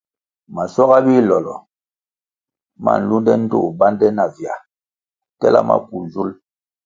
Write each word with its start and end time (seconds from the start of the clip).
Maschuaga 0.55 0.97
bilolo 1.05 1.55
ma 2.83 2.93
nlunde 2.99 3.33
ndtoh 3.43 3.67
bande 3.79 4.07
navia 4.17 4.53
tela 5.39 5.59
maku 5.67 5.95
nzul. 6.05 6.29